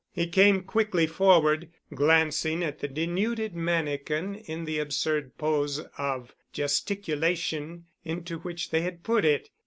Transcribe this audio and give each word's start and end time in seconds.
He 0.11 0.25
came 0.25 0.63
quickly 0.63 1.05
forward, 1.05 1.69
glancing 1.93 2.63
at 2.63 2.79
the 2.79 2.87
denuded 2.87 3.53
mannikin 3.53 4.33
in 4.47 4.65
the 4.65 4.79
absurd 4.79 5.37
pose 5.37 5.77
of 5.95 6.33
gesticulation 6.51 7.85
into 8.03 8.39
which 8.39 8.71
they 8.71 8.81
had 8.81 9.03
put 9.03 9.23
it. 9.25 9.51